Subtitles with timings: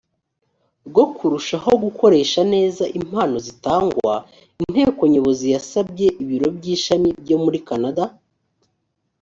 [0.87, 4.13] rwo kurushaho gukoresha neza impano zitangwa
[4.61, 8.03] inteko nyobozi yasabye ibiro by ishami byo muri kanada